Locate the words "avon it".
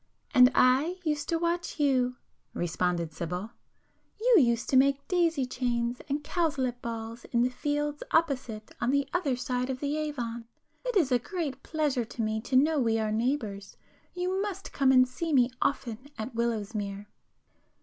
9.97-10.95